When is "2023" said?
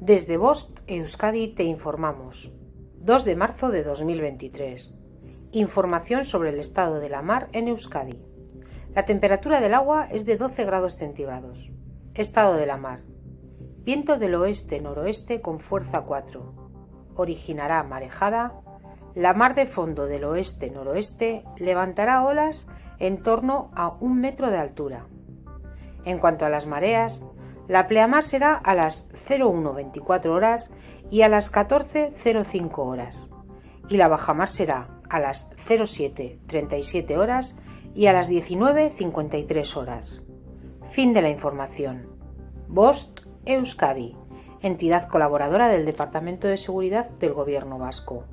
3.82-4.92